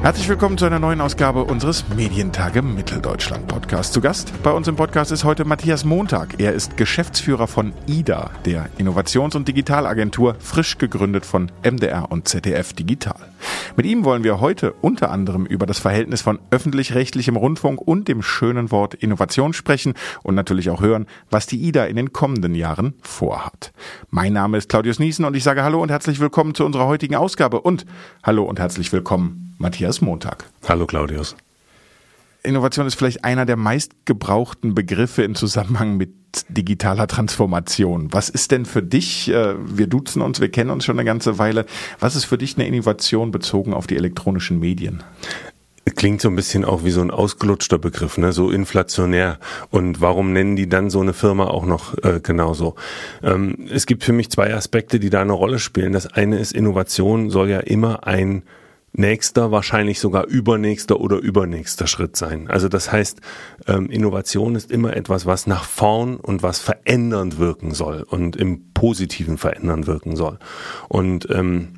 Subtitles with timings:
[0.00, 3.92] Herzlich willkommen zu einer neuen Ausgabe unseres Medientage Mitteldeutschland Podcasts.
[3.92, 6.38] Zu Gast bei uns im Podcast ist heute Matthias Montag.
[6.38, 12.72] Er ist Geschäftsführer von IDA, der Innovations- und Digitalagentur, frisch gegründet von MDR und ZDF
[12.74, 13.16] Digital.
[13.76, 18.22] Mit ihm wollen wir heute unter anderem über das Verhältnis von öffentlich-rechtlichem Rundfunk und dem
[18.22, 22.94] schönen Wort Innovation sprechen und natürlich auch hören, was die IDA in den kommenden Jahren
[23.02, 23.72] vorhat.
[24.10, 27.16] Mein Name ist Claudius Niesen und ich sage Hallo und herzlich willkommen zu unserer heutigen
[27.16, 27.84] Ausgabe und
[28.22, 30.44] Hallo und herzlich willkommen Matthias Montag.
[30.68, 31.36] Hallo Claudius.
[32.44, 36.12] Innovation ist vielleicht einer der meistgebrauchten Begriffe im Zusammenhang mit
[36.48, 38.12] digitaler Transformation.
[38.12, 41.38] Was ist denn für dich, äh, wir duzen uns, wir kennen uns schon eine ganze
[41.38, 41.66] Weile,
[41.98, 45.02] was ist für dich eine Innovation bezogen auf die elektronischen Medien?
[45.96, 48.32] Klingt so ein bisschen auch wie so ein ausgelutschter Begriff, ne?
[48.32, 49.38] so inflationär.
[49.70, 52.76] Und warum nennen die dann so eine Firma auch noch äh, genauso?
[53.22, 55.92] Ähm, es gibt für mich zwei Aspekte, die da eine Rolle spielen.
[55.92, 58.42] Das eine ist, Innovation soll ja immer ein
[58.98, 62.48] nächster, wahrscheinlich sogar übernächster oder übernächster Schritt sein.
[62.48, 63.20] Also das heißt,
[63.66, 68.72] ähm, Innovation ist immer etwas, was nach vorn und was verändernd wirken soll und im
[68.74, 70.38] positiven verändern wirken soll.
[70.88, 71.74] Und ähm,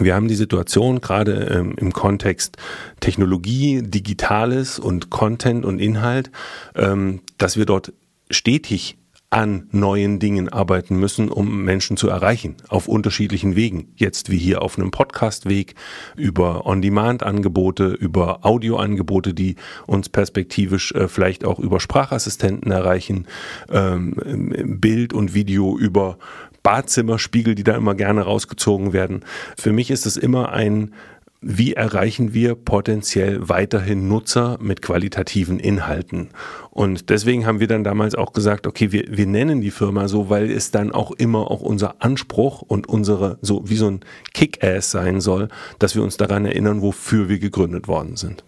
[0.00, 2.56] wir haben die Situation gerade ähm, im Kontext
[3.00, 6.30] Technologie, Digitales und Content und Inhalt,
[6.74, 7.92] ähm, dass wir dort
[8.30, 8.97] stetig
[9.30, 13.92] an neuen Dingen arbeiten müssen, um Menschen zu erreichen, auf unterschiedlichen Wegen.
[13.94, 15.74] Jetzt wie hier auf einem Podcast-Weg,
[16.16, 19.56] über On-Demand-Angebote, über Audio-Angebote, die
[19.86, 23.26] uns perspektivisch äh, vielleicht auch über Sprachassistenten erreichen,
[23.70, 24.14] ähm,
[24.80, 26.16] Bild und Video über
[26.62, 29.24] Badzimmerspiegel, die da immer gerne rausgezogen werden.
[29.56, 30.92] Für mich ist es immer ein
[31.40, 36.30] wie erreichen wir potenziell weiterhin Nutzer mit qualitativen Inhalten?
[36.70, 40.30] Und deswegen haben wir dann damals auch gesagt, okay, wir, wir nennen die Firma so,
[40.30, 44.00] weil es dann auch immer auch unser Anspruch und unsere, so wie so ein
[44.34, 48.44] Kick-Ass sein soll, dass wir uns daran erinnern, wofür wir gegründet worden sind.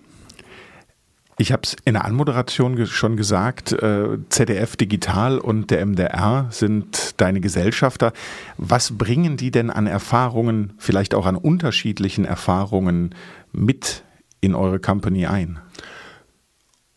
[1.40, 7.18] Ich habe es in der Anmoderation schon gesagt, äh, ZDF Digital und der MDR sind
[7.18, 8.12] deine Gesellschafter.
[8.58, 13.14] Was bringen die denn an Erfahrungen, vielleicht auch an unterschiedlichen Erfahrungen
[13.52, 14.04] mit
[14.42, 15.58] in eure Company ein?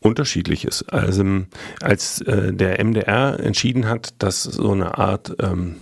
[0.01, 0.89] Unterschiedliches.
[0.89, 1.23] Also
[1.81, 5.77] als äh, der MDR entschieden hat, dass so eine Art ähm,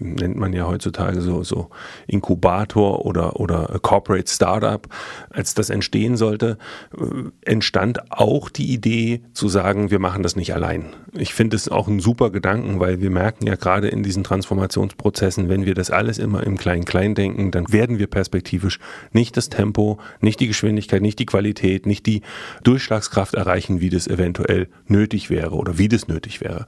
[0.00, 1.68] nennt man ja heutzutage so, so
[2.06, 4.86] Inkubator oder, oder Corporate Startup,
[5.30, 6.58] als das entstehen sollte,
[6.96, 10.86] äh, entstand auch die Idee zu sagen, wir machen das nicht allein.
[11.12, 15.48] Ich finde es auch ein super Gedanken, weil wir merken ja gerade in diesen Transformationsprozessen,
[15.48, 18.78] wenn wir das alles immer im Klein-Klein denken, dann werden wir perspektivisch
[19.12, 22.22] nicht das Tempo, nicht die Geschwindigkeit, nicht die Qualität, nicht die
[22.62, 26.66] Durchschlagskraft erreichen, wie das eventuell nötig wäre oder wie das nötig wäre.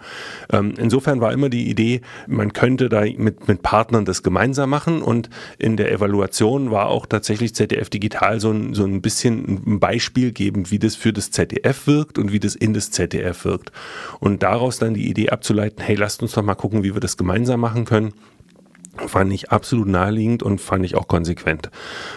[0.52, 4.70] Ähm, insofern war immer die Idee, man könnte könnte da mit, mit Partnern das gemeinsam
[4.70, 9.62] machen und in der Evaluation war auch tatsächlich ZDF Digital so ein, so ein bisschen
[9.66, 13.44] ein Beispiel gebend, wie das für das ZDF wirkt und wie das in das ZDF
[13.44, 13.72] wirkt.
[14.20, 17.16] Und daraus dann die Idee abzuleiten, hey, lasst uns doch mal gucken, wie wir das
[17.16, 18.12] gemeinsam machen können
[19.06, 21.70] fand ich absolut naheliegend und fand ich auch konsequent.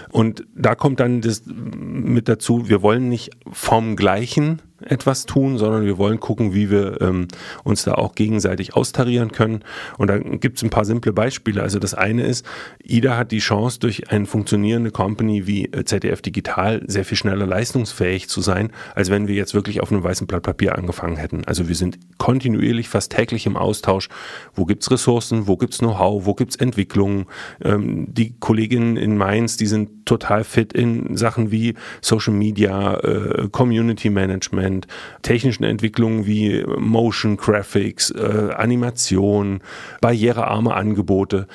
[0.10, 5.86] Und da kommt dann das mit dazu, wir wollen nicht vom Gleichen etwas tun, sondern
[5.86, 7.28] wir wollen gucken, wie wir ähm,
[7.64, 9.64] uns da auch gegenseitig austarieren können.
[9.98, 11.62] Und da gibt es ein paar simple Beispiele.
[11.62, 12.46] Also das eine ist,
[12.84, 17.46] IDA hat die Chance, durch eine funktionierende Company wie äh, ZDF Digital sehr viel schneller
[17.46, 21.44] leistungsfähig zu sein, als wenn wir jetzt wirklich auf einem weißen Blatt Papier angefangen hätten.
[21.46, 24.10] Also wir sind kontinuierlich, fast täglich im Austausch.
[24.54, 27.26] Wo gibt's Ressourcen, wo gibt's Know-how, wo gibt's Entwicklungen.
[27.64, 33.50] Ähm, die Kolleginnen in Mainz, die sind total fit in Sachen wie Social Media, äh,
[33.52, 34.88] Community Management, Management,
[35.22, 39.62] technischen Entwicklungen wie Motion Graphics, äh, Animation,
[40.02, 41.48] barrierearme Angebote.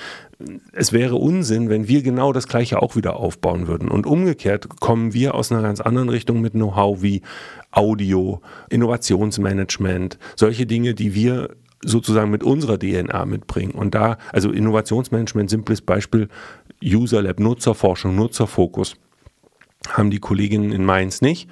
[0.72, 3.88] Es wäre Unsinn, wenn wir genau das Gleiche auch wieder aufbauen würden.
[3.88, 7.22] Und umgekehrt kommen wir aus einer ganz anderen Richtung mit Know-how wie
[7.70, 11.50] Audio, Innovationsmanagement, solche Dinge, die wir
[11.84, 13.72] sozusagen mit unserer DNA mitbringen.
[13.72, 16.28] Und da, also Innovationsmanagement, simples Beispiel,
[16.82, 18.96] User Lab, Nutzerforschung, Nutzerfokus
[19.88, 21.48] haben die Kolleginnen in Mainz nicht,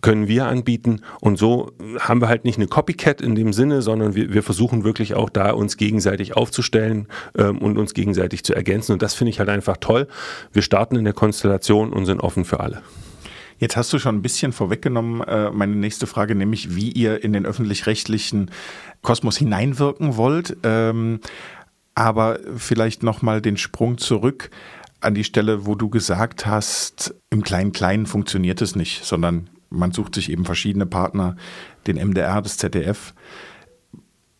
[0.00, 1.02] können wir anbieten.
[1.20, 4.84] Und so haben wir halt nicht eine Copycat in dem Sinne, sondern wir, wir versuchen
[4.84, 8.92] wirklich auch da uns gegenseitig aufzustellen ähm, und uns gegenseitig zu ergänzen.
[8.92, 10.06] Und das finde ich halt einfach toll.
[10.52, 12.82] Wir starten in der Konstellation und sind offen für alle.
[13.58, 17.32] Jetzt hast du schon ein bisschen vorweggenommen, äh, meine nächste Frage, nämlich wie ihr in
[17.32, 18.52] den öffentlich-rechtlichen
[19.02, 20.56] Kosmos hineinwirken wollt.
[20.62, 21.20] Ähm,
[21.96, 24.50] aber vielleicht nochmal den Sprung zurück
[25.00, 30.14] an die Stelle, wo du gesagt hast, im Klein-Klein funktioniert es nicht, sondern man sucht
[30.14, 31.36] sich eben verschiedene Partner,
[31.86, 33.14] den MDR, das ZDF.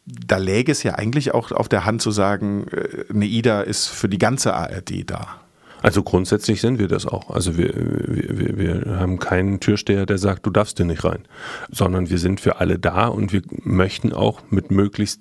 [0.04, 3.88] da läge es ja eigentlich auch auf der Hand zu sagen, äh, eine IDA ist
[3.88, 5.40] für die ganze ARD da.
[5.82, 7.30] Also grundsätzlich sind wir das auch.
[7.30, 11.24] Also wir, wir, wir haben keinen Türsteher, der sagt, du darfst hier nicht rein,
[11.70, 15.20] sondern wir sind für alle da und wir möchten auch mit möglichst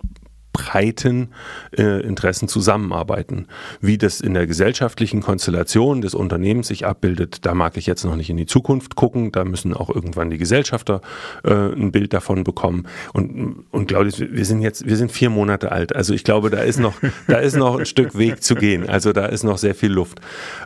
[0.54, 1.30] breiten
[1.78, 3.48] äh, Interessen zusammenarbeiten.
[3.80, 8.16] Wie das in der gesellschaftlichen Konstellation des Unternehmens sich abbildet, da mag ich jetzt noch
[8.16, 9.32] nicht in die Zukunft gucken.
[9.32, 11.02] Da müssen auch irgendwann die Gesellschafter
[11.44, 12.88] äh, ein Bild davon bekommen.
[13.14, 15.96] Und, und Claudius, wir sind jetzt, wir sind vier Monate alt.
[15.96, 16.96] Also ich glaube, da ist noch,
[17.28, 18.90] da ist noch ein Stück Weg zu gehen.
[18.90, 20.20] Also da ist noch sehr viel Luft.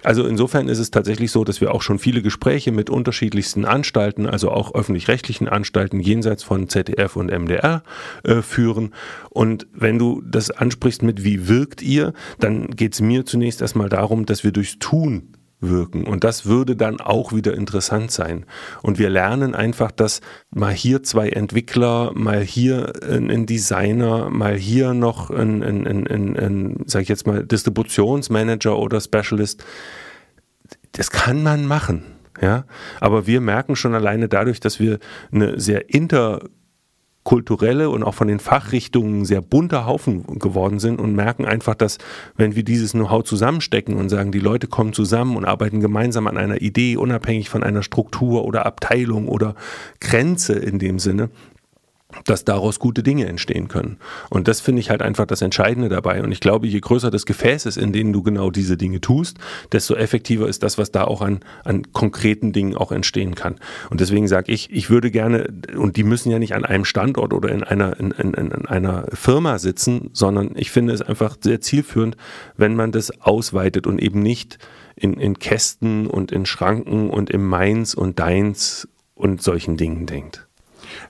[0.03, 4.25] Also insofern ist es tatsächlich so, dass wir auch schon viele Gespräche mit unterschiedlichsten Anstalten,
[4.25, 7.83] also auch öffentlich-rechtlichen Anstalten jenseits von ZDF und MDR
[8.23, 8.93] äh, führen.
[9.29, 13.89] Und wenn du das ansprichst mit wie wirkt ihr, dann geht es mir zunächst erstmal
[13.89, 16.05] darum, dass wir durchs Tun wirken.
[16.05, 18.45] Und das würde dann auch wieder interessant sein.
[18.81, 24.93] Und wir lernen einfach, dass mal hier zwei Entwickler, mal hier ein, Designer, mal hier
[24.93, 29.63] noch ein, ein, ein, ein, sag ich jetzt mal, Distributionsmanager oder Specialist,
[30.93, 32.03] das kann man machen.
[32.41, 32.65] Ja,
[32.99, 34.97] aber wir merken schon alleine dadurch, dass wir
[35.31, 36.41] eine sehr inter
[37.23, 41.99] kulturelle und auch von den Fachrichtungen sehr bunter Haufen geworden sind und merken einfach, dass
[42.35, 46.37] wenn wir dieses Know-how zusammenstecken und sagen, die Leute kommen zusammen und arbeiten gemeinsam an
[46.37, 49.55] einer Idee, unabhängig von einer Struktur oder Abteilung oder
[49.99, 51.29] Grenze in dem Sinne,
[52.25, 53.97] dass daraus gute Dinge entstehen können.
[54.29, 56.23] Und das finde ich halt einfach das Entscheidende dabei.
[56.23, 59.37] Und ich glaube, je größer das Gefäß ist, in denen du genau diese Dinge tust,
[59.71, 63.55] desto effektiver ist das, was da auch an, an konkreten Dingen auch entstehen kann.
[63.89, 67.33] Und deswegen sage ich, ich würde gerne, und die müssen ja nicht an einem Standort
[67.33, 71.61] oder in einer, in, in, in einer Firma sitzen, sondern ich finde es einfach sehr
[71.61, 72.17] zielführend,
[72.57, 74.57] wenn man das ausweitet und eben nicht
[74.95, 80.47] in, in Kästen und in Schranken und im Meins und Deins und solchen Dingen denkt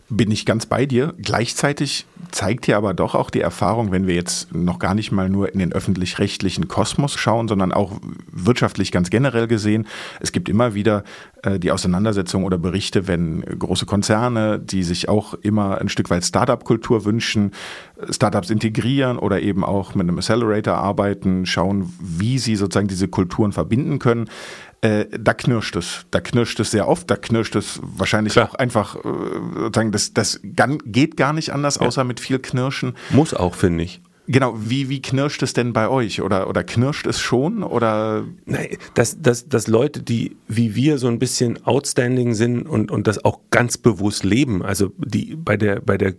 [0.10, 1.14] bin ich ganz bei dir.
[1.22, 5.30] Gleichzeitig zeigt hier aber doch auch die Erfahrung, wenn wir jetzt noch gar nicht mal
[5.30, 7.94] nur in den öffentlich-rechtlichen Kosmos schauen, sondern auch
[8.32, 9.88] wirtschaftlich ganz generell gesehen.
[10.20, 11.04] Es gibt immer wieder
[11.44, 16.26] äh, die Auseinandersetzung oder Berichte, wenn große Konzerne, die sich auch immer ein Stück weit
[16.26, 17.52] Startup-Kultur wünschen,
[18.10, 23.54] Startups integrieren oder eben auch mit einem Accelerator arbeiten, schauen, wie sie sozusagen diese Kulturen
[23.54, 24.30] verbinden können
[24.82, 26.06] äh, da knirscht es.
[26.12, 28.50] Da knirscht es sehr oft, da knirscht es wahrscheinlich Klar.
[28.50, 29.00] auch einfach, äh,
[29.56, 32.06] sozusagen, das, das geht gar nicht anders, außer ja.
[32.06, 32.96] mit viel Knirschen.
[33.12, 34.02] Muss auch, finde ich.
[34.28, 36.22] Genau, wie, wie knirscht es denn bei euch?
[36.22, 37.64] Oder, oder knirscht es schon?
[37.64, 38.24] Oder?
[38.46, 43.08] Nein, dass, dass, dass Leute, die wie wir so ein bisschen outstanding sind und, und
[43.08, 46.14] das auch ganz bewusst leben, also die bei der, bei der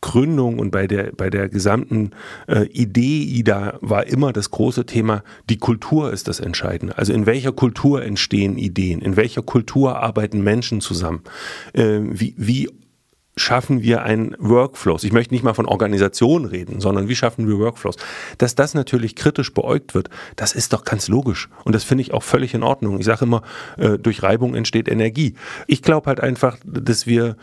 [0.00, 2.10] Gründung und bei der, bei der gesamten
[2.46, 6.96] äh, Idee IDA war immer das große Thema, die Kultur ist das Entscheidende.
[6.96, 9.00] Also in welcher Kultur entstehen Ideen?
[9.00, 11.22] In welcher Kultur arbeiten Menschen zusammen?
[11.72, 12.68] Äh, wie, wie
[13.38, 15.04] schaffen wir einen Workflows?
[15.04, 17.96] Ich möchte nicht mal von Organisation reden, sondern wie schaffen wir Workflows?
[18.38, 21.48] Dass das natürlich kritisch beäugt wird, das ist doch ganz logisch.
[21.64, 22.98] Und das finde ich auch völlig in Ordnung.
[22.98, 23.42] Ich sage immer,
[23.76, 25.34] äh, durch Reibung entsteht Energie.
[25.66, 27.36] Ich glaube halt einfach, dass wir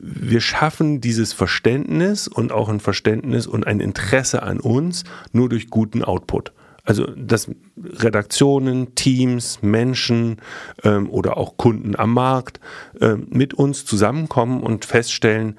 [0.00, 5.68] wir schaffen dieses Verständnis und auch ein Verständnis und ein Interesse an uns nur durch
[5.70, 6.52] guten Output.
[6.84, 10.36] Also dass Redaktionen, Teams, Menschen
[10.84, 12.60] ähm, oder auch Kunden am Markt
[13.00, 15.58] äh, mit uns zusammenkommen und feststellen,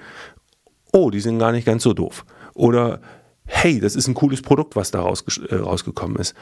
[0.92, 2.26] oh, die sind gar nicht ganz so doof.
[2.56, 3.02] Oder
[3.50, 6.36] hey, das ist ein cooles Produkt, was da raus, äh, rausgekommen ist.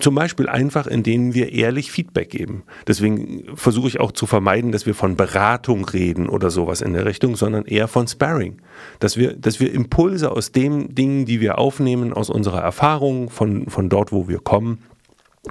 [0.00, 2.64] Zum Beispiel einfach, indem wir ehrlich Feedback geben.
[2.86, 7.06] Deswegen versuche ich auch zu vermeiden, dass wir von Beratung reden oder sowas in der
[7.06, 8.60] Richtung, sondern eher von Sparring.
[8.98, 13.70] Dass wir, dass wir Impulse aus den Dingen, die wir aufnehmen, aus unserer Erfahrung, von,
[13.70, 14.82] von dort, wo wir kommen,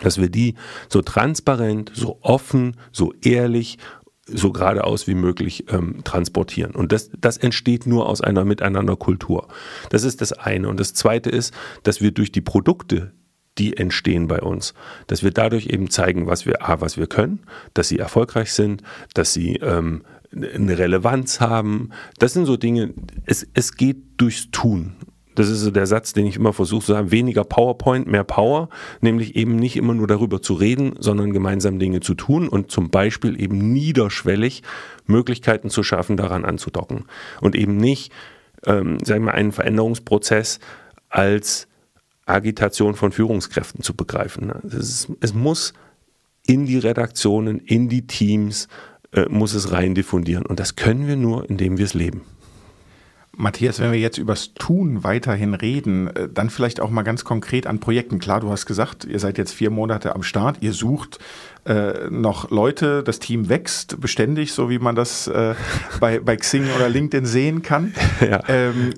[0.02, 0.56] dass wir die
[0.90, 3.78] so transparent, so offen, so ehrlich
[4.26, 6.76] so geradeaus wie möglich ähm, transportieren.
[6.76, 9.48] Und das, das entsteht nur aus einer Miteinanderkultur.
[9.90, 10.70] Das ist das eine.
[10.70, 13.14] Und das zweite ist, dass wir durch die Produkte,
[13.58, 14.74] die entstehen bei uns,
[15.08, 17.42] dass wir dadurch eben zeigen, was wir, A, was wir können,
[17.74, 21.90] dass sie erfolgreich sind, dass sie ähm, eine Relevanz haben.
[22.20, 22.94] Das sind so Dinge,
[23.26, 24.96] es, es geht durchs Tun.
[25.36, 28.70] Das ist so der Satz, den ich immer versuche zu sagen, weniger PowerPoint, mehr Power,
[29.00, 32.90] nämlich eben nicht immer nur darüber zu reden, sondern gemeinsam Dinge zu tun und zum
[32.90, 34.64] Beispiel eben niederschwellig
[35.06, 37.06] Möglichkeiten zu schaffen, daran anzudocken.
[37.40, 38.12] Und eben nicht,
[38.66, 40.60] ähm, sagen wir, einen Veränderungsprozess
[41.10, 41.68] als
[42.26, 44.52] Agitation von Führungskräften zu begreifen.
[44.64, 45.74] Ist, es muss
[46.46, 48.68] in die Redaktionen, in die Teams,
[49.14, 50.46] äh, muss es rein diffundieren.
[50.46, 52.22] Und das können wir nur, indem wir es leben.
[53.38, 57.66] Matthias, wenn wir jetzt übers Tun weiterhin reden, äh, dann vielleicht auch mal ganz konkret
[57.66, 58.20] an Projekten.
[58.20, 61.20] Klar, du hast gesagt, ihr seid jetzt vier Monate am Start, ihr sucht
[61.66, 65.56] äh, noch Leute, das Team wächst beständig, so wie man das äh,
[66.00, 67.94] bei, bei Xing oder LinkedIn sehen kann.
[68.22, 68.44] Ja.
[68.50, 68.92] Ähm,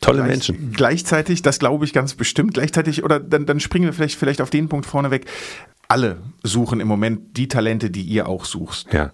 [0.00, 0.72] Tolle Gleich, Menschen.
[0.72, 4.50] Gleichzeitig, das glaube ich ganz bestimmt, gleichzeitig, oder dann, dann springen wir vielleicht, vielleicht auf
[4.50, 5.26] den Punkt vorneweg.
[5.88, 8.92] Alle suchen im Moment die Talente, die ihr auch suchst.
[8.92, 9.12] Ja.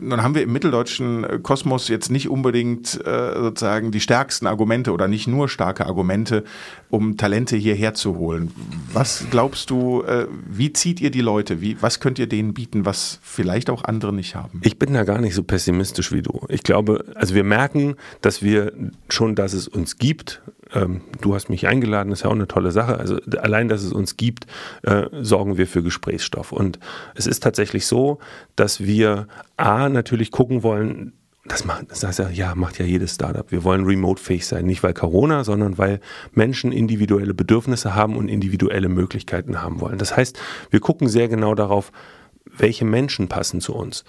[0.00, 4.92] Nun haben wir im mitteldeutschen äh, Kosmos jetzt nicht unbedingt äh, sozusagen die stärksten Argumente
[4.92, 6.44] oder nicht nur starke Argumente,
[6.90, 8.52] um Talente hierher zu holen.
[8.92, 11.60] Was glaubst du, äh, wie zieht ihr die Leute?
[11.60, 14.60] Wie, was könnt ihr denen bieten, was vielleicht auch andere nicht haben?
[14.62, 16.42] Ich bin da gar nicht so pessimistisch wie du.
[16.48, 18.72] Ich glaube, also wir merken, dass wir
[19.08, 20.40] schon, dass es uns gibt,
[20.74, 22.98] ähm, du hast mich eingeladen, ist ja auch eine tolle Sache.
[22.98, 24.46] Also allein, dass es uns gibt,
[24.82, 26.52] äh, sorgen wir für Gesprächsstoff.
[26.52, 26.78] Und
[27.14, 28.18] es ist tatsächlich so,
[28.56, 31.12] dass wir A, natürlich gucken wollen,
[31.46, 33.50] das macht, das heißt ja, ja, macht ja jedes Startup.
[33.52, 34.64] Wir wollen remote-fähig sein.
[34.64, 36.00] Nicht weil Corona, sondern weil
[36.32, 39.98] Menschen individuelle Bedürfnisse haben und individuelle Möglichkeiten haben wollen.
[39.98, 40.38] Das heißt,
[40.70, 41.92] wir gucken sehr genau darauf,
[42.46, 44.04] welche Menschen passen zu uns.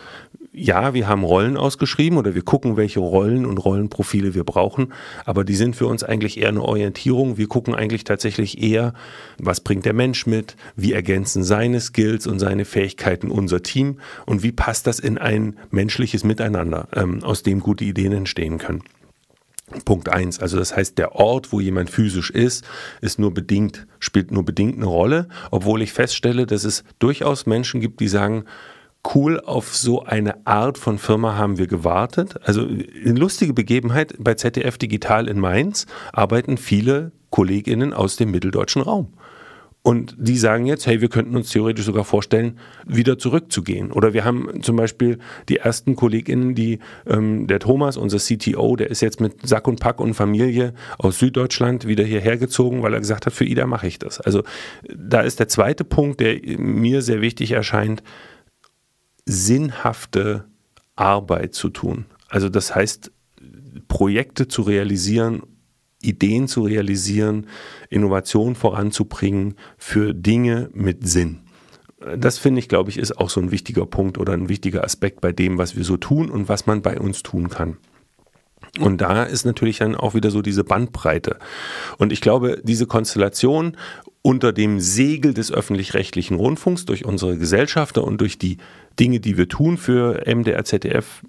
[0.58, 4.94] Ja, wir haben Rollen ausgeschrieben oder wir gucken, welche Rollen und Rollenprofile wir brauchen,
[5.26, 7.38] aber die sind für uns eigentlich eher eine Orientierung.
[7.38, 8.94] Wir gucken eigentlich tatsächlich eher,
[9.38, 14.44] was bringt der Mensch mit, wie ergänzen seine Skills und seine Fähigkeiten unser Team und
[14.44, 18.84] wie passt das in ein menschliches Miteinander, ähm, aus dem gute Ideen entstehen können.
[19.84, 20.40] Punkt eins.
[20.40, 22.64] Also das heißt, der Ort, wo jemand physisch ist,
[23.02, 27.82] ist nur bedingt, spielt nur bedingt eine Rolle, obwohl ich feststelle, dass es durchaus Menschen
[27.82, 28.46] gibt, die sagen,
[29.14, 32.36] cool, auf so eine Art von Firma haben wir gewartet.
[32.44, 38.82] Also eine lustige Begebenheit, bei ZDF Digital in Mainz arbeiten viele Kolleginnen aus dem mitteldeutschen
[38.82, 39.10] Raum.
[39.86, 42.58] Und die sagen jetzt, hey, wir könnten uns theoretisch sogar vorstellen,
[42.88, 43.92] wieder zurückzugehen.
[43.92, 48.90] Oder wir haben zum Beispiel die ersten KollegInnen, die, ähm, der Thomas, unser CTO, der
[48.90, 53.00] ist jetzt mit Sack und Pack und Familie aus Süddeutschland wieder hierher gezogen, weil er
[53.00, 54.20] gesagt hat, für Ida mache ich das.
[54.20, 54.42] Also
[54.92, 58.02] da ist der zweite Punkt, der mir sehr wichtig erscheint,
[59.26, 60.46] sinnhafte
[60.96, 62.06] Arbeit zu tun.
[62.30, 63.12] Also das heißt,
[63.88, 65.44] Projekte zu realisieren
[66.06, 67.48] Ideen zu realisieren,
[67.90, 71.40] Innovation voranzubringen für Dinge mit Sinn.
[72.18, 75.22] Das finde ich, glaube ich, ist auch so ein wichtiger Punkt oder ein wichtiger Aspekt
[75.22, 77.78] bei dem, was wir so tun und was man bei uns tun kann.
[78.80, 81.40] Und da ist natürlich dann auch wieder so diese Bandbreite.
[81.98, 83.78] Und ich glaube, diese Konstellation
[84.22, 88.58] unter dem Segel des öffentlich-rechtlichen Rundfunks durch unsere Gesellschafter und durch die
[89.00, 91.22] Dinge, die wir tun für MDR, ZDF,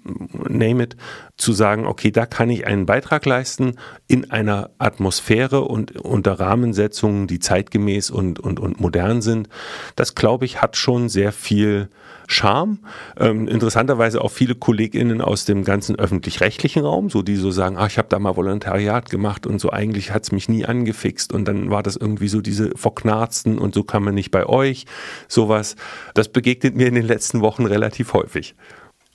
[0.47, 0.97] name it,
[1.37, 3.73] zu sagen, okay, da kann ich einen Beitrag leisten
[4.07, 9.47] in einer Atmosphäre und unter Rahmensetzungen, die zeitgemäß und, und, und modern sind.
[9.95, 11.89] Das, glaube ich, hat schon sehr viel
[12.27, 12.79] Charme.
[13.17, 17.87] Ähm, interessanterweise auch viele KollegInnen aus dem ganzen öffentlich-rechtlichen Raum, so die so sagen, ach,
[17.87, 21.47] ich habe da mal Volontariat gemacht und so eigentlich hat es mich nie angefixt und
[21.47, 24.85] dann war das irgendwie so diese verknarzten und so kann man nicht bei euch,
[25.27, 25.77] sowas.
[26.15, 28.55] Das begegnet mir in den letzten Wochen relativ häufig.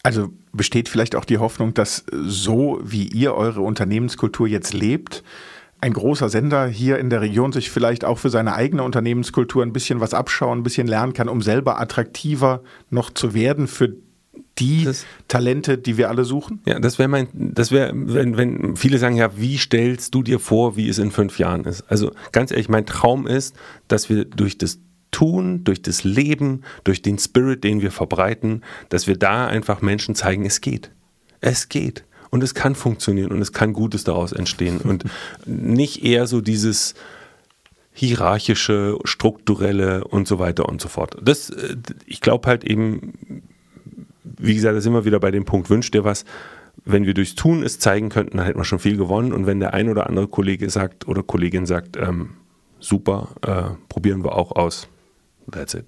[0.03, 5.23] Also besteht vielleicht auch die Hoffnung, dass so wie ihr eure Unternehmenskultur jetzt lebt,
[5.81, 9.73] ein großer Sender hier in der Region sich vielleicht auch für seine eigene Unternehmenskultur ein
[9.73, 13.97] bisschen was abschauen, ein bisschen lernen kann, um selber attraktiver noch zu werden für
[14.59, 16.61] die das, Talente, die wir alle suchen?
[16.67, 20.39] Ja, das wäre mein, das wäre, wenn, wenn viele sagen, ja, wie stellst du dir
[20.39, 21.83] vor, wie es in fünf Jahren ist?
[21.91, 23.57] Also ganz ehrlich, mein Traum ist,
[23.89, 24.79] dass wir durch das
[25.13, 30.17] Tun, durch das Leben, durch den Spirit, den wir verbreiten, dass wir da einfach Menschen
[30.17, 30.91] zeigen, es geht.
[31.41, 32.05] Es geht.
[32.31, 34.79] Und es kann funktionieren und es kann Gutes daraus entstehen.
[34.79, 35.05] Und
[35.47, 36.95] nicht eher so dieses
[37.93, 41.17] hierarchische, strukturelle und so weiter und so fort.
[41.23, 41.77] Das, äh,
[42.07, 43.43] ich glaube halt eben,
[44.25, 46.25] wie gesagt, da sind wir wieder bei dem Punkt, wünscht dir was.
[46.85, 49.33] Wenn wir durchs Tun es zeigen könnten, dann hätten wir schon viel gewonnen.
[49.33, 52.31] Und wenn der ein oder andere Kollege sagt oder Kollegin sagt, ähm,
[52.81, 54.89] super, äh, probieren wir auch aus.
[55.51, 55.87] That's it.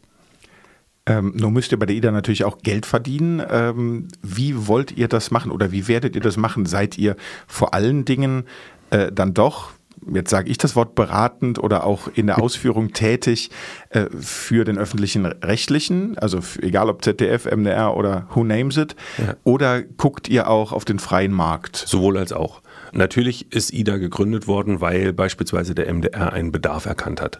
[1.06, 3.42] Ähm, nun müsst ihr bei der IDA natürlich auch Geld verdienen.
[3.50, 6.64] Ähm, wie wollt ihr das machen oder wie werdet ihr das machen?
[6.64, 8.44] Seid ihr vor allen Dingen
[8.90, 9.72] äh, dann doch,
[10.12, 13.50] jetzt sage ich das Wort beratend oder auch in der Ausführung tätig
[13.90, 19.34] äh, für den öffentlichen Rechtlichen, also egal ob ZDF, MDR oder who names it, ja.
[19.44, 21.76] oder guckt ihr auch auf den freien Markt?
[21.76, 22.62] Sowohl als auch.
[22.92, 27.38] Natürlich ist IDA gegründet worden, weil beispielsweise der MDR einen Bedarf erkannt hat.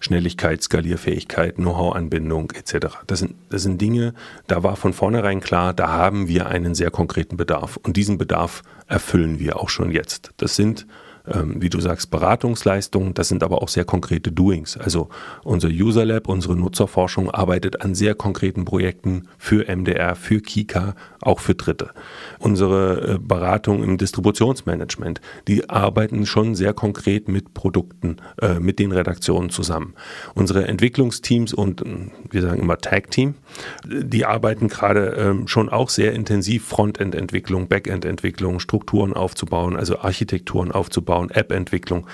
[0.00, 2.96] Schnelligkeit, Skalierfähigkeit, Know-how-Anbindung etc.
[3.06, 4.14] Das sind, das sind Dinge,
[4.46, 7.76] da war von vornherein klar, da haben wir einen sehr konkreten Bedarf.
[7.76, 10.32] Und diesen Bedarf erfüllen wir auch schon jetzt.
[10.38, 10.86] Das sind
[11.32, 14.76] ähm, wie du sagst, Beratungsleistungen, das sind aber auch sehr konkrete Doings.
[14.76, 15.08] Also
[15.44, 21.40] unser User Lab, unsere Nutzerforschung arbeitet an sehr konkreten Projekten für MDR, für Kika, auch
[21.40, 21.90] für Dritte.
[22.38, 28.92] Unsere äh, Beratung im Distributionsmanagement, die arbeiten schon sehr konkret mit Produkten, äh, mit den
[28.92, 29.94] Redaktionen zusammen.
[30.34, 33.34] Unsere Entwicklungsteams und ähm, wir sagen immer Tag Team,
[33.86, 41.19] die arbeiten gerade ähm, schon auch sehr intensiv Frontend-Entwicklung, Backend-Entwicklung, Strukturen aufzubauen, also Architekturen aufzubauen
[41.20, 42.06] aufbauen, App-Entwicklung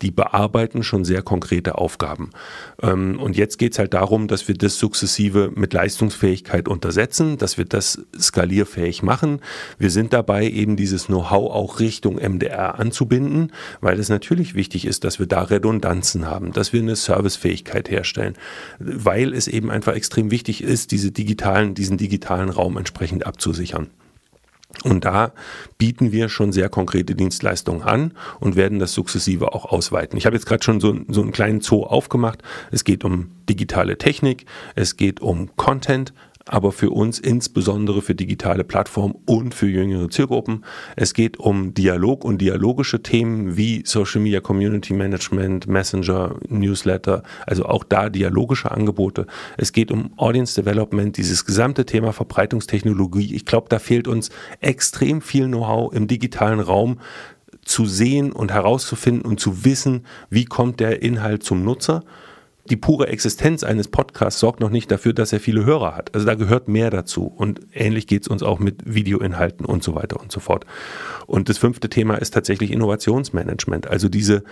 [0.00, 2.30] die bearbeiten schon sehr konkrete Aufgaben.
[2.82, 7.56] Ähm, und jetzt geht es halt darum, dass wir das sukzessive mit Leistungsfähigkeit untersetzen, dass
[7.56, 9.40] wir das skalierfähig machen.
[9.78, 15.04] Wir sind dabei, eben dieses Know-how auch Richtung MDR anzubinden, weil es natürlich wichtig ist,
[15.04, 18.34] dass wir da Redundanzen haben, dass wir eine Servicefähigkeit herstellen,
[18.80, 23.86] weil es eben einfach extrem wichtig ist, diese digitalen, diesen digitalen Raum entsprechend abzusichern.
[24.84, 25.32] Und da
[25.78, 30.16] bieten wir schon sehr konkrete Dienstleistungen an und werden das sukzessive auch ausweiten.
[30.16, 32.42] Ich habe jetzt gerade schon so, so einen kleinen Zoo aufgemacht.
[32.70, 36.12] Es geht um digitale Technik, es geht um Content,
[36.46, 40.64] aber für uns insbesondere für digitale Plattformen und für jüngere Zielgruppen.
[40.96, 47.66] Es geht um Dialog und dialogische Themen wie Social Media Community Management, Messenger, Newsletter, also
[47.66, 49.26] auch da dialogische Angebote.
[49.56, 53.34] Es geht um Audience Development, dieses gesamte Thema Verbreitungstechnologie.
[53.34, 54.30] Ich glaube, da fehlt uns
[54.60, 56.98] extrem viel Know-how im digitalen Raum
[57.64, 62.02] zu sehen und herauszufinden und zu wissen, wie kommt der Inhalt zum Nutzer
[62.70, 66.14] die pure Existenz eines Podcasts sorgt noch nicht dafür, dass er viele Hörer hat.
[66.14, 67.24] Also da gehört mehr dazu.
[67.24, 70.64] Und ähnlich geht es uns auch mit Videoinhalten und so weiter und so fort.
[71.26, 73.88] Und das fünfte Thema ist tatsächlich Innovationsmanagement.
[73.88, 74.44] Also diese,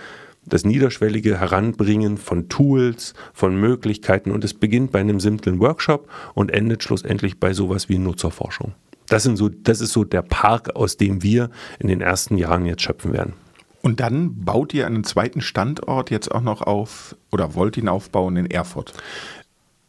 [0.45, 4.31] das niederschwellige Heranbringen von Tools, von Möglichkeiten.
[4.31, 8.73] Und es beginnt bei einem simplen Workshop und endet schlussendlich bei sowas wie Nutzerforschung.
[9.07, 11.49] Das, sind so, das ist so der Park, aus dem wir
[11.79, 13.33] in den ersten Jahren jetzt schöpfen werden.
[13.81, 18.37] Und dann baut ihr einen zweiten Standort jetzt auch noch auf oder wollt ihn aufbauen
[18.37, 18.93] in Erfurt?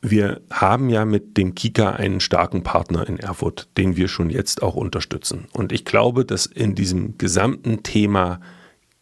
[0.00, 4.62] Wir haben ja mit dem Kika einen starken Partner in Erfurt, den wir schon jetzt
[4.62, 5.46] auch unterstützen.
[5.52, 8.40] Und ich glaube, dass in diesem gesamten Thema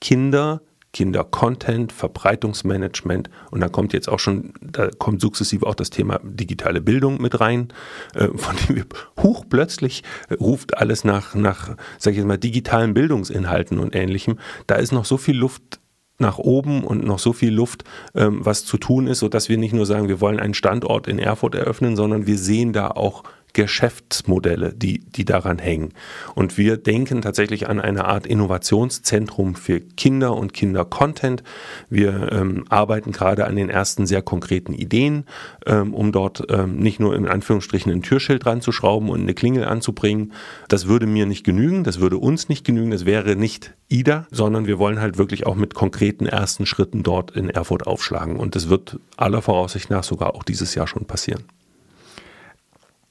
[0.01, 0.61] Kinder
[0.93, 6.81] Kinder-Content, Verbreitungsmanagement und da kommt jetzt auch schon, da kommt sukzessive auch das Thema digitale
[6.81, 7.69] Bildung mit rein,
[8.15, 8.87] äh, von dem wir
[9.23, 14.39] hoch plötzlich äh, ruft alles nach, nach, sag ich jetzt mal, digitalen Bildungsinhalten und ähnlichem.
[14.67, 15.81] Da ist noch so viel Luft
[16.21, 19.73] nach oben und noch so viel Luft, ähm, was zu tun ist, sodass wir nicht
[19.73, 24.73] nur sagen, wir wollen einen Standort in Erfurt eröffnen, sondern wir sehen da auch Geschäftsmodelle,
[24.75, 25.93] die, die daran hängen.
[26.35, 31.43] Und wir denken tatsächlich an eine Art Innovationszentrum für Kinder und Kinder-Content.
[31.89, 35.25] Wir ähm, arbeiten gerade an den ersten sehr konkreten Ideen,
[35.67, 39.35] ähm, um dort ähm, nicht nur in Anführungsstrichen ein Türschild dran zu schrauben und eine
[39.35, 40.33] Klingel anzubringen.
[40.69, 44.67] Das würde mir nicht genügen, das würde uns nicht genügen, das wäre nicht IDA, sondern
[44.67, 48.37] wir wollen halt wirklich auch mit konkreten ersten Schritten dort in Erfurt aufschlagen.
[48.37, 51.45] Und das wird aller Voraussicht nach sogar auch dieses Jahr schon passieren.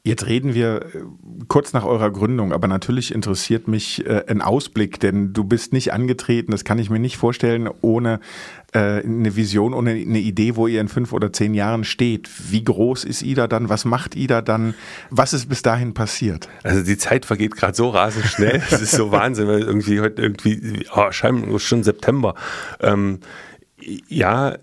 [0.04, 1.02] Jetzt reden wir äh,
[1.50, 5.92] kurz nach eurer Gründung, aber natürlich interessiert mich äh, ein Ausblick, denn du bist nicht
[5.92, 8.22] angetreten, das kann ich mir nicht vorstellen, ohne
[8.72, 12.30] äh, eine Vision, ohne eine Idee, wo ihr in fünf oder zehn Jahren steht.
[12.50, 13.68] Wie groß ist Ida dann?
[13.68, 14.74] Was macht Ida dann?
[15.10, 16.48] Was ist bis dahin passiert?
[16.64, 20.22] Also die Zeit vergeht gerade so rasend schnell, es ist so Wahnsinn, weil irgendwie heute
[20.22, 22.36] irgendwie, oh, scheinbar schon September.
[22.80, 23.20] Ähm,
[24.08, 24.56] ja,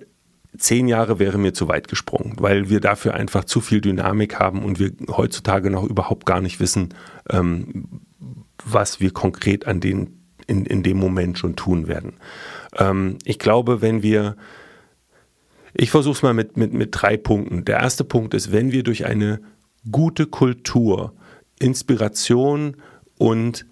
[0.58, 4.64] zehn Jahre wäre mir zu weit gesprungen, weil wir dafür einfach zu viel Dynamik haben
[4.64, 6.94] und wir heutzutage noch überhaupt gar nicht wissen,
[7.30, 7.88] ähm,
[8.64, 12.14] was wir konkret an den, in, in dem Moment schon tun werden.
[12.76, 14.36] Ähm, ich glaube, wenn wir,
[15.74, 17.64] ich versuche es mal mit, mit, mit drei Punkten.
[17.64, 19.40] Der erste Punkt ist, wenn wir durch eine
[19.90, 21.14] gute Kultur,
[21.58, 22.76] Inspiration
[23.18, 23.66] und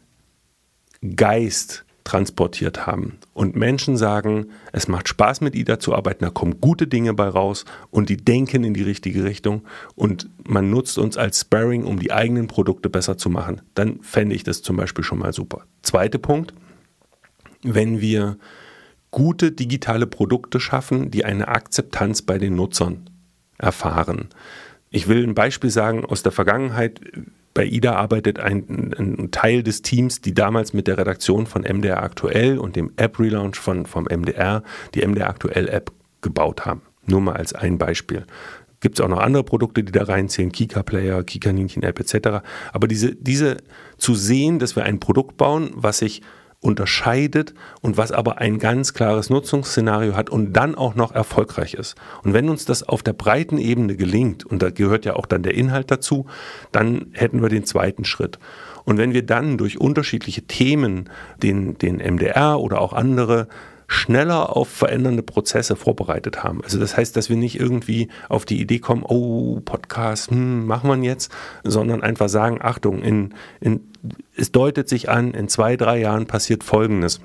[1.17, 3.19] Geist transportiert haben.
[3.33, 7.27] Und Menschen sagen, es macht Spaß mit IDA zu arbeiten, da kommen gute Dinge bei
[7.27, 9.63] raus und die denken in die richtige Richtung
[9.95, 13.63] und man nutzt uns als Sparring, um die eigenen Produkte besser zu machen.
[13.75, 15.65] Dann fände ich das zum Beispiel schon mal super.
[15.83, 16.53] Zweiter Punkt,
[17.63, 18.37] wenn wir
[19.11, 23.09] gute digitale Produkte schaffen, die eine Akzeptanz bei den Nutzern
[23.59, 24.29] erfahren.
[24.91, 27.01] Ich will ein Beispiel sagen aus der Vergangenheit
[27.55, 32.03] bei IDA arbeitet ein, ein, Teil des Teams, die damals mit der Redaktion von MDR
[32.03, 34.65] Aktuell und dem App-Relaunch von, vom MDR
[34.95, 36.83] die MDR Aktuell-App gebaut haben.
[37.07, 38.27] Nur mal als ein Beispiel.
[38.81, 42.45] Gibt es auch noch andere Produkte, die da reinzählen, Kika Player, Kika Ninchen App etc.
[42.73, 43.59] Aber diese, diese
[43.97, 46.23] zu sehen, dass wir ein Produkt bauen, was sich
[46.65, 51.95] unterscheidet und was aber ein ganz klares Nutzungsszenario hat und dann auch noch erfolgreich ist.
[52.23, 55.43] Und wenn uns das auf der breiten Ebene gelingt, und da gehört ja auch dann
[55.43, 56.27] der Inhalt dazu,
[56.73, 58.39] dann hätten wir den zweiten Schritt.
[58.85, 61.11] Und wenn wir dann durch unterschiedliche Themen
[61.43, 63.49] den, den MDR oder auch andere
[63.95, 66.63] schneller auf verändernde Prozesse vorbereitet haben.
[66.63, 70.91] Also das heißt, dass wir nicht irgendwie auf die Idee kommen, oh, Podcast, hm, machen
[70.91, 73.81] wir jetzt, sondern einfach sagen, Achtung, in, in,
[74.37, 77.21] es deutet sich an, in zwei, drei Jahren passiert Folgendes.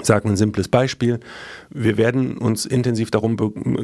[0.00, 1.20] Ich sage ein simples Beispiel.
[1.68, 3.36] Wir werden uns intensiv darum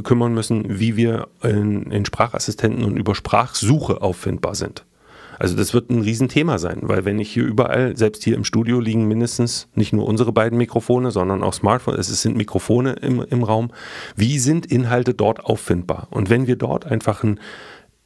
[0.02, 4.86] kümmern müssen, wie wir in, in Sprachassistenten und über Sprachsuche auffindbar sind.
[5.38, 8.80] Also das wird ein Riesenthema sein, weil wenn ich hier überall, selbst hier im Studio
[8.80, 13.42] liegen mindestens nicht nur unsere beiden Mikrofone, sondern auch Smartphones, es sind Mikrofone im, im
[13.44, 13.70] Raum.
[14.16, 16.08] Wie sind Inhalte dort auffindbar?
[16.10, 17.38] Und wenn wir dort einfach einen,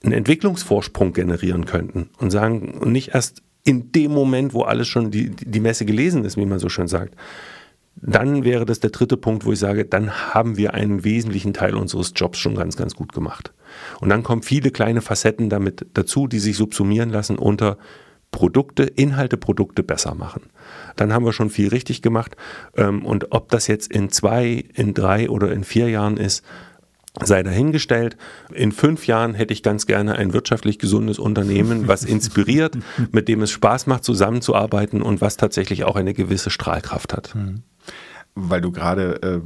[0.03, 5.11] einen Entwicklungsvorsprung generieren könnten und sagen, und nicht erst in dem Moment, wo alles schon
[5.11, 7.15] die, die Messe gelesen ist, wie man so schön sagt,
[7.97, 11.77] dann wäre das der dritte Punkt, wo ich sage, dann haben wir einen wesentlichen Teil
[11.77, 13.53] unseres Jobs schon ganz, ganz gut gemacht.
[14.01, 17.79] Und dann kommen viele kleine Facetten damit dazu, die sich subsumieren lassen unter
[18.33, 20.45] Produkte, Inhalte, Produkte besser machen.
[20.97, 22.35] Dann haben wir schon viel richtig gemacht.
[22.77, 26.43] Ähm, und ob das jetzt in zwei, in drei oder in vier Jahren ist,
[27.23, 28.17] sei dahingestellt.
[28.55, 32.79] In fünf Jahren hätte ich ganz gerne ein wirtschaftlich gesundes Unternehmen, was inspiriert,
[33.13, 37.35] mit dem es Spaß macht, zusammenzuarbeiten und was tatsächlich auch eine gewisse Strahlkraft hat.
[37.35, 37.63] Mhm
[38.35, 39.41] weil du gerade äh,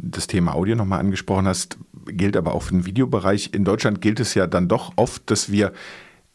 [0.00, 1.78] das Thema Audio nochmal angesprochen hast,
[2.08, 3.50] gilt aber auch für den Videobereich.
[3.52, 5.72] In Deutschland gilt es ja dann doch oft, dass wir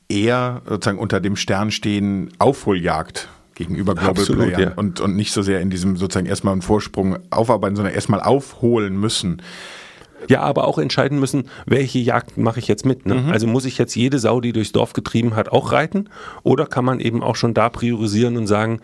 [0.09, 4.73] eher sozusagen unter dem Stern stehen, Aufholjagd gegenüber Global Absolut, Playern ja.
[4.75, 8.99] und, und nicht so sehr in diesem sozusagen erstmal einen Vorsprung aufarbeiten, sondern erstmal aufholen
[8.99, 9.41] müssen.
[10.29, 13.05] Ja, aber auch entscheiden müssen, welche Jagd mache ich jetzt mit.
[13.05, 13.15] Ne?
[13.15, 13.29] Mhm.
[13.29, 16.09] Also muss ich jetzt jede Sau, die durchs Dorf getrieben hat, auch reiten?
[16.43, 18.79] Oder kann man eben auch schon da priorisieren und sagen,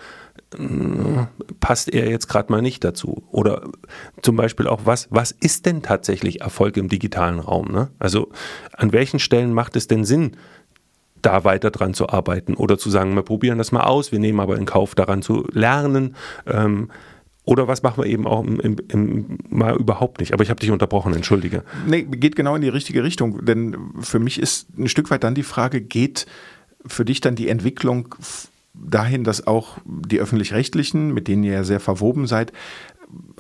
[1.60, 3.24] passt er jetzt gerade mal nicht dazu?
[3.32, 3.70] Oder
[4.22, 7.72] zum Beispiel auch, was, was ist denn tatsächlich Erfolg im digitalen Raum?
[7.72, 7.90] Ne?
[8.00, 8.30] Also
[8.74, 10.38] an welchen Stellen macht es denn Sinn,
[11.22, 14.40] da weiter dran zu arbeiten oder zu sagen, wir probieren das mal aus, wir nehmen
[14.40, 16.16] aber in Kauf daran zu lernen.
[16.48, 16.90] Ähm,
[17.44, 20.34] oder was machen wir eben auch im, im, im, mal überhaupt nicht?
[20.34, 21.64] Aber ich habe dich unterbrochen, entschuldige.
[21.88, 23.44] Nee, geht genau in die richtige Richtung.
[23.44, 26.26] Denn für mich ist ein Stück weit dann die Frage, geht
[26.86, 28.16] für dich dann die Entwicklung
[28.82, 32.54] dahin, dass auch die öffentlich-rechtlichen, mit denen ihr ja sehr verwoben seid,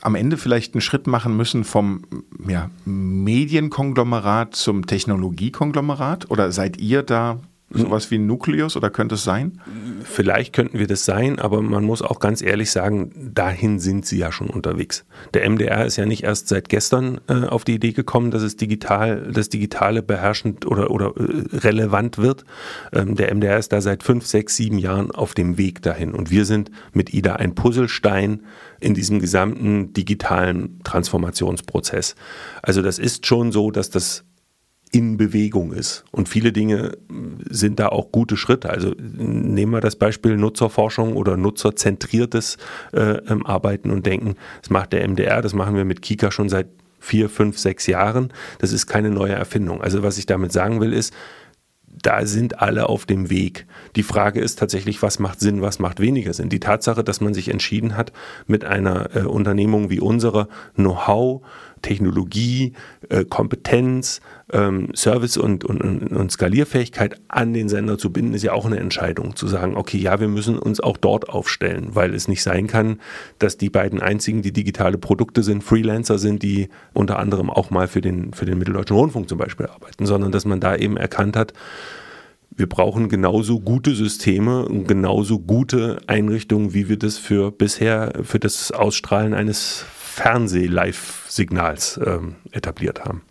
[0.02, 2.02] am Ende vielleicht einen Schritt machen müssen vom
[2.48, 6.32] ja, Medienkonglomerat zum Technologiekonglomerat?
[6.32, 7.40] Oder seid ihr da
[7.72, 9.62] Sowas wie ein Nukleus oder könnte es sein?
[10.04, 14.18] Vielleicht könnten wir das sein, aber man muss auch ganz ehrlich sagen, dahin sind sie
[14.18, 15.06] ja schon unterwegs.
[15.36, 18.58] Der MDR ist ja nicht erst seit gestern äh, auf die Idee gekommen, dass es
[18.58, 22.44] digital, das Digitale beherrschend oder, oder äh, relevant wird.
[22.92, 26.14] Ähm, der MDR ist da seit fünf, sechs, sieben Jahren auf dem Weg dahin.
[26.14, 28.42] Und wir sind mit IDA ein Puzzlestein
[28.80, 32.16] in diesem gesamten digitalen Transformationsprozess.
[32.64, 34.24] Also das ist schon so, dass das
[34.92, 36.04] in Bewegung ist.
[36.12, 36.98] Und viele Dinge
[37.50, 38.70] sind da auch gute Schritte.
[38.70, 42.58] Also nehmen wir das Beispiel Nutzerforschung oder nutzerzentriertes
[42.94, 44.36] äh, ähm, Arbeiten und Denken.
[44.62, 46.68] Das macht der MDR, das machen wir mit Kika schon seit
[47.00, 48.34] vier, fünf, sechs Jahren.
[48.60, 49.82] Das ist keine neue Erfindung.
[49.82, 51.14] Also was ich damit sagen will, ist,
[52.02, 53.66] da sind alle auf dem Weg.
[53.96, 56.50] Die Frage ist tatsächlich, was macht Sinn, was macht weniger Sinn.
[56.50, 58.14] Die Tatsache, dass man sich entschieden hat,
[58.48, 61.42] mit einer äh, Unternehmung wie unserer Know-how,
[61.82, 62.74] Technologie,
[63.10, 68.54] äh, Kompetenz, ähm, Service und, und, und Skalierfähigkeit an den Sender zu binden, ist ja
[68.54, 69.36] auch eine Entscheidung.
[69.36, 73.00] Zu sagen, okay, ja, wir müssen uns auch dort aufstellen, weil es nicht sein kann,
[73.38, 77.88] dass die beiden einzigen, die digitale Produkte sind, Freelancer sind, die unter anderem auch mal
[77.88, 81.36] für den, für den Mitteldeutschen Rundfunk zum Beispiel arbeiten, sondern dass man da eben erkannt
[81.36, 81.54] hat,
[82.60, 88.38] wir brauchen genauso gute Systeme und genauso gute Einrichtungen, wie wir das für bisher für
[88.38, 89.86] das Ausstrahlen eines
[91.30, 93.22] Fernseh-Live-Signals ähm, etabliert haben.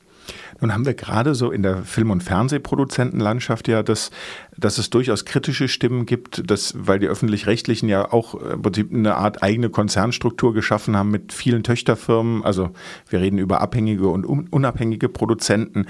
[0.60, 4.10] Nun haben wir gerade so in der Film- und Fernsehproduzentenlandschaft ja, das,
[4.56, 9.14] dass es durchaus kritische Stimmen gibt, dass, weil die öffentlich-rechtlichen ja auch im Prinzip eine
[9.14, 12.44] Art eigene Konzernstruktur geschaffen haben mit vielen Töchterfirmen.
[12.44, 12.70] Also
[13.08, 15.86] wir reden über abhängige und unabhängige Produzenten.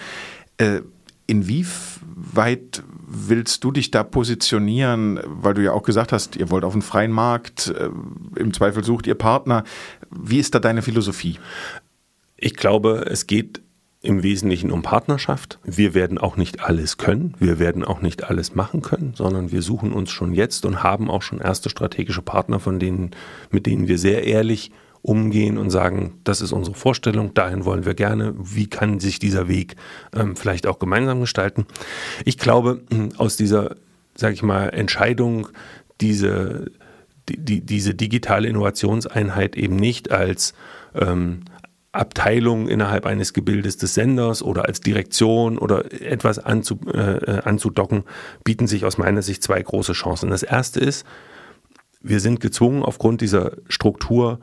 [0.58, 0.82] Äh,
[1.26, 6.74] inwieweit willst du dich da positionieren, weil du ja auch gesagt hast, ihr wollt auf
[6.74, 7.88] den freien Markt, äh,
[8.36, 9.64] im Zweifel sucht ihr Partner.
[10.10, 11.38] Wie ist da deine Philosophie?
[12.40, 13.60] Ich glaube, es geht
[14.00, 15.58] im Wesentlichen um Partnerschaft.
[15.64, 19.60] Wir werden auch nicht alles können, wir werden auch nicht alles machen können, sondern wir
[19.60, 23.10] suchen uns schon jetzt und haben auch schon erste strategische Partner, von denen,
[23.50, 24.70] mit denen wir sehr ehrlich
[25.02, 29.48] umgehen und sagen, das ist unsere Vorstellung, dahin wollen wir gerne, wie kann sich dieser
[29.48, 29.74] Weg
[30.14, 31.66] ähm, vielleicht auch gemeinsam gestalten.
[32.24, 32.82] Ich glaube,
[33.16, 33.76] aus dieser,
[34.14, 35.48] sage ich mal, Entscheidung,
[36.00, 36.70] diese,
[37.28, 40.54] die, diese digitale Innovationseinheit eben nicht als
[40.94, 41.42] ähm,
[41.92, 48.04] Abteilung innerhalb eines Gebildes des Senders oder als Direktion oder etwas anzu, äh, anzudocken,
[48.44, 50.30] bieten sich aus meiner Sicht zwei große Chancen.
[50.30, 51.06] Das erste ist,
[52.00, 54.38] wir sind gezwungen, aufgrund dieser Struktur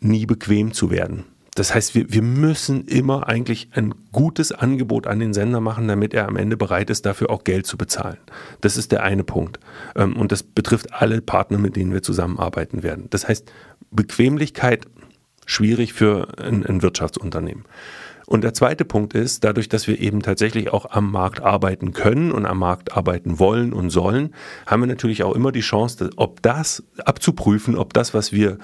[0.00, 1.24] nie bequem zu werden.
[1.54, 6.14] Das heißt, wir, wir müssen immer eigentlich ein gutes Angebot an den Sender machen, damit
[6.14, 8.18] er am Ende bereit ist, dafür auch Geld zu bezahlen.
[8.60, 9.58] Das ist der eine Punkt.
[9.96, 13.08] Ähm, und das betrifft alle Partner, mit denen wir zusammenarbeiten werden.
[13.10, 13.52] Das heißt,
[13.90, 14.86] Bequemlichkeit
[15.50, 17.64] schwierig für ein, ein Wirtschaftsunternehmen.
[18.26, 22.30] Und der zweite Punkt ist, dadurch, dass wir eben tatsächlich auch am Markt arbeiten können
[22.30, 24.34] und am Markt arbeiten wollen und sollen,
[24.66, 28.58] haben wir natürlich auch immer die Chance, ob das abzuprüfen, ob das, was wir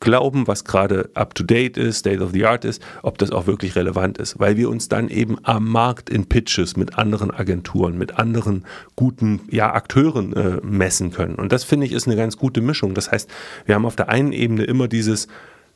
[0.00, 4.18] glauben, was gerade up-to-date ist, state of the art ist, ob das auch wirklich relevant
[4.18, 8.64] ist, weil wir uns dann eben am Markt in Pitches mit anderen Agenturen, mit anderen
[8.96, 11.36] guten ja, Akteuren äh, messen können.
[11.36, 12.94] Und das finde ich ist eine ganz gute Mischung.
[12.94, 13.30] Das heißt,
[13.66, 15.28] wir haben auf der einen Ebene immer dieses,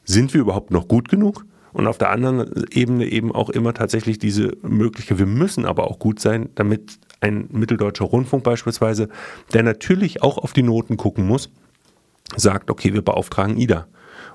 [0.04, 1.44] sind wir überhaupt noch gut genug?
[1.72, 5.98] Und auf der anderen Ebene eben auch immer tatsächlich diese Möglichkeit, wir müssen aber auch
[5.98, 9.08] gut sein, damit ein mitteldeutscher Rundfunk beispielsweise,
[9.54, 11.50] der natürlich auch auf die Noten gucken muss,
[12.36, 13.86] sagt, okay, wir beauftragen IDA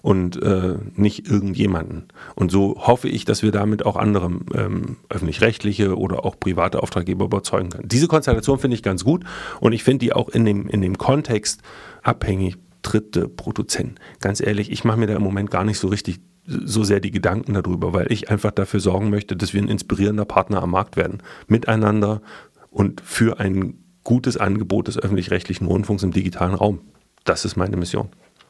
[0.02, 2.08] und äh, nicht irgendjemanden.
[2.36, 7.26] Und so hoffe ich, dass wir damit auch andere ähm, öffentlich-rechtliche oder auch private Auftraggeber
[7.26, 7.88] überzeugen können.
[7.88, 9.24] Diese Konstellation finde ich ganz gut
[9.60, 11.62] und ich finde die auch in dem, in dem Kontext
[12.04, 13.96] abhängig, dritte Produzenten.
[14.20, 17.12] Ganz ehrlich, ich mache mir da im Moment gar nicht so richtig so sehr die
[17.12, 20.96] Gedanken darüber, weil ich einfach dafür sorgen möchte, dass wir ein inspirierender Partner am Markt
[20.96, 21.22] werden.
[21.48, 22.22] Miteinander
[22.70, 26.80] und für ein gutes Angebot des öffentlich-rechtlichen Rundfunks im digitalen Raum.
[27.26, 28.08] Das ist meine Mission.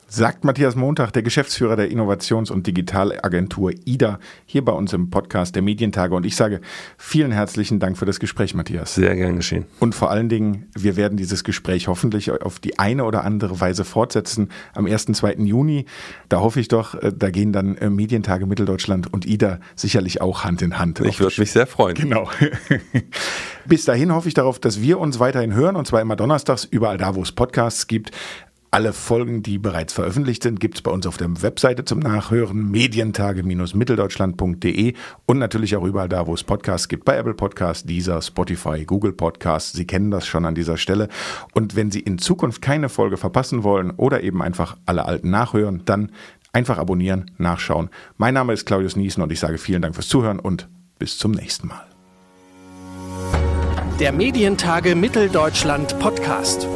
[0.10, 5.54] Sagt Matthias Montag, der Geschäftsführer der Innovations- und Digitalagentur IDA, hier bei uns im Podcast
[5.54, 6.16] der Medientage.
[6.16, 6.62] Und ich sage
[6.98, 8.96] vielen herzlichen Dank für das Gespräch, Matthias.
[8.96, 9.66] Sehr gern geschehen.
[9.82, 13.84] Und vor allen Dingen, wir werden dieses Gespräch hoffentlich auf die eine oder andere Weise
[13.84, 15.08] fortsetzen am 1.
[15.08, 15.34] 2.
[15.40, 15.84] Juni.
[16.30, 20.46] Da hoffe ich doch, äh, da gehen dann äh, Medientage Mitteldeutschland und IDA sicherlich auch
[20.46, 21.02] Hand in Hand.
[21.02, 21.96] Ich würde mich sehr freuen.
[21.96, 22.30] Genau.
[23.66, 26.98] Bis dahin hoffe ich darauf, dass wir uns weiterhin hören und zwar immer donnerstags überall
[26.98, 28.12] da, wo es Podcasts gibt.
[28.70, 32.70] Alle Folgen, die bereits veröffentlicht sind, gibt es bei uns auf der Webseite zum Nachhören,
[32.70, 34.94] medientage-mitteldeutschland.de
[35.26, 39.14] und natürlich auch überall da, wo es Podcasts gibt, bei Apple Podcasts, Deezer, Spotify, Google
[39.14, 39.72] Podcasts.
[39.72, 41.08] Sie kennen das schon an dieser Stelle.
[41.54, 45.84] Und wenn Sie in Zukunft keine Folge verpassen wollen oder eben einfach alle alten nachhören,
[45.86, 46.12] dann
[46.52, 47.90] einfach abonnieren, nachschauen.
[48.18, 50.68] Mein Name ist Claudius Niesen und ich sage vielen Dank fürs Zuhören und
[51.00, 51.86] bis zum nächsten Mal.
[54.02, 56.68] Der Medientage Mitteldeutschland Podcast.